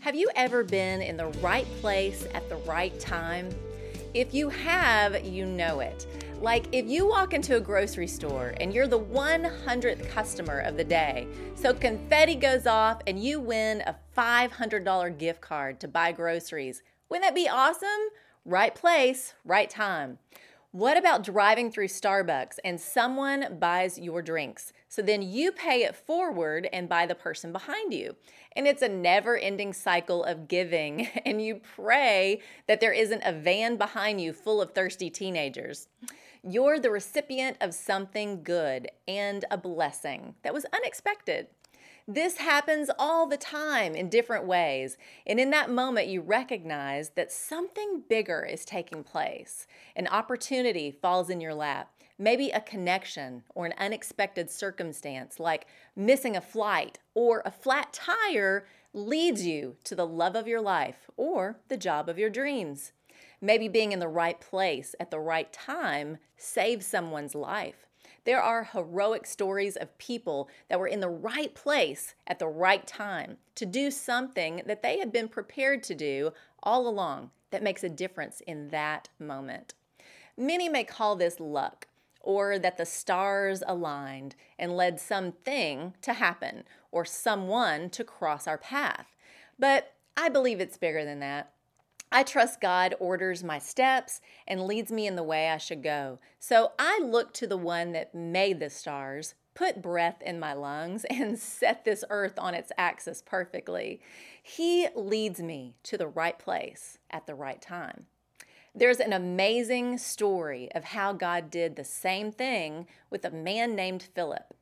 Have 0.00 0.14
you 0.14 0.30
ever 0.34 0.64
been 0.64 1.02
in 1.02 1.18
the 1.18 1.26
right 1.42 1.66
place 1.82 2.26
at 2.32 2.48
the 2.48 2.56
right 2.56 2.98
time? 2.98 3.50
If 4.14 4.32
you 4.32 4.48
have, 4.48 5.26
you 5.26 5.44
know 5.44 5.80
it. 5.80 6.06
Like 6.40 6.64
if 6.72 6.86
you 6.86 7.06
walk 7.06 7.34
into 7.34 7.56
a 7.56 7.60
grocery 7.60 8.06
store 8.06 8.54
and 8.60 8.72
you're 8.72 8.88
the 8.88 8.98
100th 8.98 10.08
customer 10.08 10.60
of 10.60 10.78
the 10.78 10.84
day, 10.84 11.26
so 11.54 11.74
confetti 11.74 12.34
goes 12.34 12.66
off 12.66 13.02
and 13.06 13.22
you 13.22 13.40
win 13.40 13.82
a 13.82 13.94
$500 14.16 15.18
gift 15.18 15.42
card 15.42 15.78
to 15.80 15.86
buy 15.86 16.12
groceries. 16.12 16.82
Wouldn't 17.10 17.26
that 17.26 17.34
be 17.34 17.50
awesome? 17.50 17.88
Right 18.46 18.74
place, 18.74 19.34
right 19.44 19.68
time. 19.68 20.18
What 20.72 20.96
about 20.96 21.24
driving 21.24 21.72
through 21.72 21.88
Starbucks 21.88 22.60
and 22.64 22.80
someone 22.80 23.58
buys 23.58 23.98
your 23.98 24.22
drinks? 24.22 24.72
So 24.88 25.02
then 25.02 25.20
you 25.20 25.50
pay 25.50 25.82
it 25.82 25.96
forward 25.96 26.68
and 26.72 26.88
buy 26.88 27.06
the 27.06 27.16
person 27.16 27.50
behind 27.50 27.92
you. 27.92 28.14
And 28.54 28.68
it's 28.68 28.80
a 28.80 28.88
never 28.88 29.36
ending 29.36 29.72
cycle 29.72 30.22
of 30.22 30.46
giving, 30.46 31.08
and 31.24 31.42
you 31.42 31.60
pray 31.74 32.40
that 32.68 32.80
there 32.80 32.92
isn't 32.92 33.22
a 33.24 33.32
van 33.32 33.78
behind 33.78 34.20
you 34.20 34.32
full 34.32 34.62
of 34.62 34.70
thirsty 34.70 35.10
teenagers. 35.10 35.88
You're 36.44 36.78
the 36.78 36.90
recipient 36.90 37.56
of 37.60 37.74
something 37.74 38.44
good 38.44 38.92
and 39.08 39.44
a 39.50 39.58
blessing 39.58 40.36
that 40.44 40.54
was 40.54 40.66
unexpected. 40.72 41.48
This 42.12 42.38
happens 42.38 42.90
all 42.98 43.28
the 43.28 43.36
time 43.36 43.94
in 43.94 44.08
different 44.08 44.44
ways. 44.44 44.98
And 45.28 45.38
in 45.38 45.50
that 45.50 45.70
moment, 45.70 46.08
you 46.08 46.20
recognize 46.20 47.10
that 47.10 47.30
something 47.30 48.02
bigger 48.08 48.44
is 48.44 48.64
taking 48.64 49.04
place. 49.04 49.68
An 49.94 50.08
opportunity 50.08 50.90
falls 50.90 51.30
in 51.30 51.40
your 51.40 51.54
lap, 51.54 51.92
maybe 52.18 52.50
a 52.50 52.62
connection 52.62 53.44
or 53.54 53.64
an 53.64 53.74
unexpected 53.78 54.50
circumstance 54.50 55.38
like 55.38 55.68
missing 55.94 56.34
a 56.34 56.40
flight 56.40 56.98
or 57.14 57.42
a 57.44 57.52
flat 57.52 57.92
tire 57.92 58.66
leads 58.92 59.46
you 59.46 59.76
to 59.84 59.94
the 59.94 60.04
love 60.04 60.34
of 60.34 60.48
your 60.48 60.60
life 60.60 61.08
or 61.16 61.60
the 61.68 61.76
job 61.76 62.08
of 62.08 62.18
your 62.18 62.28
dreams. 62.28 62.90
Maybe 63.40 63.68
being 63.68 63.92
in 63.92 64.00
the 64.00 64.08
right 64.08 64.40
place 64.40 64.96
at 64.98 65.12
the 65.12 65.20
right 65.20 65.52
time 65.52 66.18
saves 66.36 66.86
someone's 66.86 67.36
life. 67.36 67.86
There 68.24 68.42
are 68.42 68.64
heroic 68.64 69.26
stories 69.26 69.76
of 69.76 69.96
people 69.98 70.48
that 70.68 70.78
were 70.78 70.86
in 70.86 71.00
the 71.00 71.08
right 71.08 71.54
place 71.54 72.14
at 72.26 72.38
the 72.38 72.48
right 72.48 72.86
time 72.86 73.38
to 73.54 73.66
do 73.66 73.90
something 73.90 74.62
that 74.66 74.82
they 74.82 74.98
had 74.98 75.12
been 75.12 75.28
prepared 75.28 75.82
to 75.84 75.94
do 75.94 76.32
all 76.62 76.86
along 76.86 77.30
that 77.50 77.62
makes 77.62 77.82
a 77.82 77.88
difference 77.88 78.40
in 78.42 78.68
that 78.68 79.08
moment. 79.18 79.74
Many 80.36 80.68
may 80.68 80.84
call 80.84 81.16
this 81.16 81.40
luck, 81.40 81.86
or 82.20 82.58
that 82.58 82.76
the 82.76 82.86
stars 82.86 83.62
aligned 83.66 84.36
and 84.58 84.76
led 84.76 85.00
something 85.00 85.94
to 86.02 86.12
happen 86.12 86.64
or 86.92 87.04
someone 87.04 87.88
to 87.90 88.04
cross 88.04 88.46
our 88.46 88.58
path. 88.58 89.06
But 89.58 89.94
I 90.16 90.28
believe 90.28 90.60
it's 90.60 90.76
bigger 90.76 91.04
than 91.04 91.20
that. 91.20 91.52
I 92.12 92.24
trust 92.24 92.60
God 92.60 92.94
orders 92.98 93.44
my 93.44 93.58
steps 93.58 94.20
and 94.46 94.66
leads 94.66 94.90
me 94.90 95.06
in 95.06 95.14
the 95.14 95.22
way 95.22 95.48
I 95.48 95.58
should 95.58 95.82
go. 95.82 96.18
So 96.40 96.72
I 96.78 96.98
look 97.02 97.32
to 97.34 97.46
the 97.46 97.56
one 97.56 97.92
that 97.92 98.14
made 98.14 98.58
the 98.58 98.68
stars, 98.68 99.34
put 99.54 99.80
breath 99.80 100.20
in 100.20 100.40
my 100.40 100.52
lungs, 100.52 101.04
and 101.10 101.38
set 101.38 101.84
this 101.84 102.04
earth 102.10 102.38
on 102.38 102.54
its 102.54 102.72
axis 102.76 103.22
perfectly. 103.24 104.00
He 104.42 104.88
leads 104.96 105.40
me 105.40 105.76
to 105.84 105.96
the 105.96 106.08
right 106.08 106.38
place 106.38 106.98
at 107.10 107.26
the 107.26 107.34
right 107.36 107.62
time. 107.62 108.06
There's 108.74 109.00
an 109.00 109.12
amazing 109.12 109.98
story 109.98 110.70
of 110.74 110.84
how 110.84 111.12
God 111.12 111.50
did 111.50 111.74
the 111.74 111.84
same 111.84 112.32
thing 112.32 112.86
with 113.08 113.24
a 113.24 113.30
man 113.30 113.74
named 113.74 114.08
Philip. 114.14 114.54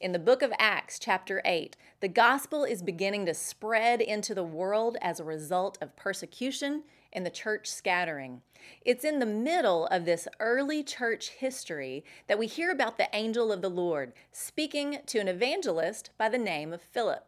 In 0.00 0.10
the 0.10 0.18
book 0.18 0.42
of 0.42 0.52
Acts, 0.58 0.98
chapter 0.98 1.40
8, 1.44 1.76
the 2.00 2.08
gospel 2.08 2.64
is 2.64 2.82
beginning 2.82 3.26
to 3.26 3.34
spread 3.34 4.00
into 4.00 4.34
the 4.34 4.42
world 4.42 4.96
as 5.00 5.20
a 5.20 5.24
result 5.24 5.78
of 5.80 5.94
persecution 5.94 6.82
and 7.12 7.24
the 7.24 7.30
church 7.30 7.68
scattering. 7.70 8.42
It's 8.84 9.04
in 9.04 9.20
the 9.20 9.26
middle 9.26 9.86
of 9.86 10.04
this 10.04 10.26
early 10.40 10.82
church 10.82 11.30
history 11.30 12.04
that 12.26 12.40
we 12.40 12.48
hear 12.48 12.72
about 12.72 12.98
the 12.98 13.08
angel 13.12 13.52
of 13.52 13.62
the 13.62 13.70
Lord 13.70 14.12
speaking 14.32 14.98
to 15.06 15.20
an 15.20 15.28
evangelist 15.28 16.10
by 16.18 16.28
the 16.28 16.38
name 16.38 16.72
of 16.72 16.82
Philip. 16.82 17.26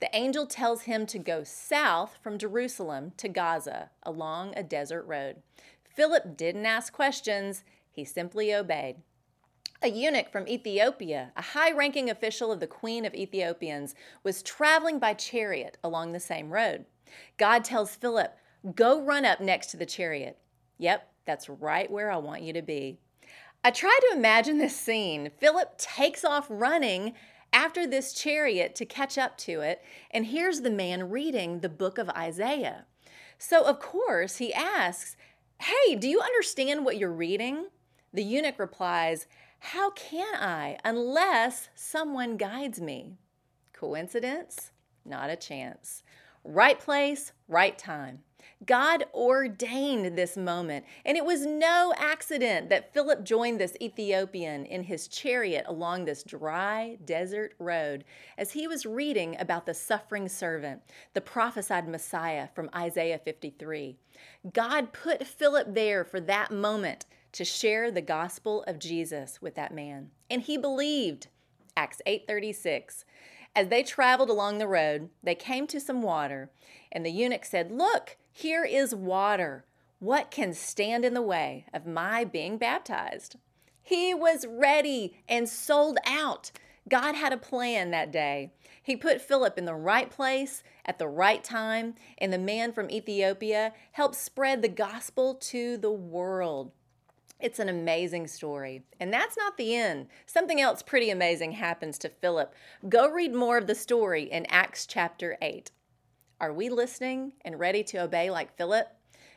The 0.00 0.14
angel 0.14 0.46
tells 0.46 0.82
him 0.82 1.06
to 1.06 1.18
go 1.18 1.44
south 1.44 2.18
from 2.20 2.38
Jerusalem 2.38 3.12
to 3.18 3.28
Gaza 3.28 3.90
along 4.02 4.54
a 4.56 4.64
desert 4.64 5.04
road. 5.04 5.42
Philip 5.84 6.36
didn't 6.36 6.66
ask 6.66 6.92
questions, 6.92 7.62
he 7.88 8.04
simply 8.04 8.52
obeyed. 8.52 8.96
A 9.82 9.88
eunuch 9.88 10.30
from 10.30 10.46
Ethiopia, 10.46 11.32
a 11.36 11.42
high 11.42 11.72
ranking 11.72 12.10
official 12.10 12.52
of 12.52 12.60
the 12.60 12.66
Queen 12.66 13.06
of 13.06 13.14
Ethiopians, 13.14 13.94
was 14.22 14.42
traveling 14.42 14.98
by 14.98 15.14
chariot 15.14 15.78
along 15.82 16.12
the 16.12 16.20
same 16.20 16.52
road. 16.52 16.84
God 17.38 17.64
tells 17.64 17.96
Philip, 17.96 18.36
Go 18.74 19.00
run 19.00 19.24
up 19.24 19.40
next 19.40 19.68
to 19.68 19.78
the 19.78 19.86
chariot. 19.86 20.36
Yep, 20.76 21.10
that's 21.24 21.48
right 21.48 21.90
where 21.90 22.10
I 22.10 22.18
want 22.18 22.42
you 22.42 22.52
to 22.52 22.60
be. 22.60 22.98
I 23.64 23.70
try 23.70 23.98
to 24.02 24.16
imagine 24.16 24.58
this 24.58 24.76
scene. 24.76 25.30
Philip 25.38 25.78
takes 25.78 26.26
off 26.26 26.46
running 26.50 27.14
after 27.50 27.86
this 27.86 28.12
chariot 28.12 28.74
to 28.74 28.84
catch 28.84 29.16
up 29.16 29.38
to 29.38 29.62
it, 29.62 29.82
and 30.10 30.26
here's 30.26 30.60
the 30.60 30.70
man 30.70 31.08
reading 31.08 31.60
the 31.60 31.70
book 31.70 31.96
of 31.96 32.10
Isaiah. 32.10 32.84
So, 33.38 33.64
of 33.64 33.80
course, 33.80 34.36
he 34.36 34.52
asks, 34.52 35.16
Hey, 35.58 35.94
do 35.94 36.06
you 36.06 36.20
understand 36.20 36.84
what 36.84 36.98
you're 36.98 37.10
reading? 37.10 37.68
The 38.12 38.22
eunuch 38.22 38.58
replies, 38.58 39.26
how 39.60 39.90
can 39.90 40.34
I 40.34 40.78
unless 40.84 41.68
someone 41.74 42.36
guides 42.36 42.80
me? 42.80 43.18
Coincidence? 43.72 44.72
Not 45.04 45.30
a 45.30 45.36
chance. 45.36 46.02
Right 46.44 46.78
place, 46.78 47.32
right 47.46 47.78
time. 47.78 48.20
God 48.64 49.04
ordained 49.14 50.16
this 50.16 50.36
moment, 50.36 50.86
and 51.04 51.16
it 51.16 51.24
was 51.24 51.44
no 51.44 51.92
accident 51.98 52.70
that 52.70 52.92
Philip 52.94 53.22
joined 53.22 53.60
this 53.60 53.76
Ethiopian 53.80 54.64
in 54.64 54.82
his 54.82 55.08
chariot 55.08 55.64
along 55.68 56.04
this 56.04 56.22
dry 56.22 56.96
desert 57.04 57.54
road 57.58 58.04
as 58.38 58.52
he 58.52 58.66
was 58.66 58.86
reading 58.86 59.36
about 59.38 59.66
the 59.66 59.74
suffering 59.74 60.28
servant, 60.28 60.80
the 61.12 61.20
prophesied 61.20 61.86
Messiah 61.86 62.48
from 62.54 62.70
Isaiah 62.74 63.20
53. 63.22 63.96
God 64.52 64.92
put 64.92 65.26
Philip 65.26 65.74
there 65.74 66.04
for 66.04 66.20
that 66.20 66.50
moment 66.50 67.04
to 67.32 67.44
share 67.44 67.90
the 67.90 68.00
gospel 68.00 68.62
of 68.64 68.78
Jesus 68.78 69.40
with 69.40 69.54
that 69.54 69.74
man. 69.74 70.10
And 70.28 70.42
he 70.42 70.56
believed. 70.56 71.28
Acts 71.76 72.02
8:36. 72.06 73.04
As 73.54 73.68
they 73.68 73.82
traveled 73.82 74.30
along 74.30 74.58
the 74.58 74.68
road, 74.68 75.10
they 75.22 75.34
came 75.34 75.66
to 75.68 75.80
some 75.80 76.02
water, 76.02 76.50
and 76.92 77.04
the 77.04 77.10
eunuch 77.10 77.44
said, 77.44 77.72
"Look, 77.72 78.16
here 78.32 78.64
is 78.64 78.94
water. 78.94 79.64
What 79.98 80.30
can 80.30 80.54
stand 80.54 81.04
in 81.04 81.14
the 81.14 81.22
way 81.22 81.66
of 81.72 81.86
my 81.86 82.24
being 82.24 82.58
baptized?" 82.58 83.36
He 83.82 84.14
was 84.14 84.46
ready 84.46 85.22
and 85.28 85.48
sold 85.48 85.98
out. 86.06 86.52
God 86.88 87.14
had 87.14 87.32
a 87.32 87.36
plan 87.36 87.90
that 87.90 88.10
day. 88.10 88.52
He 88.82 88.96
put 88.96 89.20
Philip 89.20 89.58
in 89.58 89.64
the 89.64 89.74
right 89.74 90.10
place 90.10 90.62
at 90.84 90.98
the 90.98 91.08
right 91.08 91.44
time, 91.44 91.94
and 92.18 92.32
the 92.32 92.38
man 92.38 92.72
from 92.72 92.90
Ethiopia 92.90 93.74
helped 93.92 94.16
spread 94.16 94.62
the 94.62 94.68
gospel 94.68 95.34
to 95.34 95.76
the 95.76 95.92
world. 95.92 96.72
It's 97.40 97.58
an 97.58 97.68
amazing 97.68 98.26
story. 98.26 98.82
And 98.98 99.12
that's 99.12 99.36
not 99.36 99.56
the 99.56 99.74
end. 99.74 100.08
Something 100.26 100.60
else 100.60 100.82
pretty 100.82 101.10
amazing 101.10 101.52
happens 101.52 101.96
to 101.98 102.08
Philip. 102.08 102.54
Go 102.88 103.08
read 103.08 103.34
more 103.34 103.56
of 103.56 103.66
the 103.66 103.74
story 103.74 104.24
in 104.24 104.46
Acts 104.46 104.86
chapter 104.86 105.38
8. 105.40 105.70
Are 106.40 106.52
we 106.52 106.68
listening 106.68 107.32
and 107.44 107.58
ready 107.58 107.82
to 107.84 108.02
obey 108.02 108.30
like 108.30 108.56
Philip? 108.56 108.88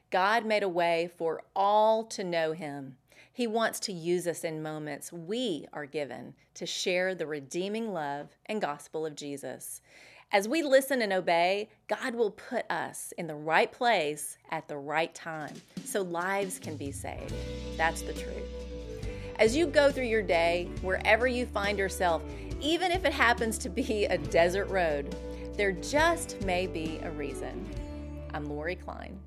God 0.09 0.45
made 0.45 0.63
a 0.63 0.69
way 0.69 1.09
for 1.17 1.43
all 1.55 2.03
to 2.05 2.23
know 2.23 2.51
him. 2.51 2.97
He 3.31 3.47
wants 3.47 3.79
to 3.81 3.93
use 3.93 4.27
us 4.27 4.43
in 4.43 4.61
moments 4.61 5.11
we 5.11 5.65
are 5.73 5.85
given 5.85 6.35
to 6.53 6.65
share 6.65 7.15
the 7.15 7.25
redeeming 7.25 7.91
love 7.91 8.37
and 8.45 8.61
gospel 8.61 9.05
of 9.05 9.15
Jesus. 9.15 9.81
As 10.31 10.47
we 10.47 10.63
listen 10.63 11.01
and 11.01 11.13
obey, 11.13 11.69
God 11.87 12.15
will 12.15 12.31
put 12.31 12.69
us 12.71 13.13
in 13.17 13.27
the 13.27 13.35
right 13.35 13.71
place 13.71 14.37
at 14.49 14.67
the 14.67 14.77
right 14.77 15.13
time 15.13 15.53
so 15.85 16.01
lives 16.01 16.57
can 16.57 16.75
be 16.75 16.91
saved. 16.91 17.33
That's 17.77 18.01
the 18.01 18.13
truth. 18.13 18.49
As 19.37 19.55
you 19.55 19.67
go 19.67 19.91
through 19.91 20.05
your 20.05 20.21
day, 20.21 20.69
wherever 20.81 21.27
you 21.27 21.45
find 21.45 21.77
yourself, 21.77 22.23
even 22.61 22.91
if 22.91 23.05
it 23.05 23.13
happens 23.13 23.57
to 23.59 23.69
be 23.69 24.05
a 24.05 24.17
desert 24.17 24.69
road, 24.69 25.15
there 25.55 25.71
just 25.71 26.41
may 26.45 26.65
be 26.65 26.99
a 27.03 27.11
reason. 27.11 27.69
I'm 28.33 28.45
Lori 28.45 28.75
Klein. 28.75 29.19